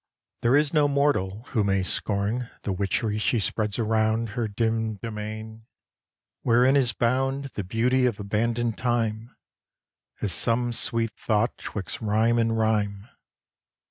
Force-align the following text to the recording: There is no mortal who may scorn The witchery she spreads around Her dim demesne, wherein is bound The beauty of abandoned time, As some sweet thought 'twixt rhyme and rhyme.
There 0.41 0.55
is 0.55 0.73
no 0.73 0.87
mortal 0.87 1.43
who 1.49 1.63
may 1.63 1.83
scorn 1.83 2.49
The 2.63 2.73
witchery 2.73 3.19
she 3.19 3.37
spreads 3.39 3.77
around 3.77 4.29
Her 4.29 4.47
dim 4.47 4.95
demesne, 4.97 5.67
wherein 6.41 6.75
is 6.75 6.91
bound 6.91 7.51
The 7.53 7.63
beauty 7.63 8.07
of 8.07 8.19
abandoned 8.19 8.79
time, 8.79 9.35
As 10.19 10.31
some 10.33 10.73
sweet 10.73 11.11
thought 11.11 11.55
'twixt 11.59 12.01
rhyme 12.01 12.39
and 12.39 12.57
rhyme. 12.57 13.09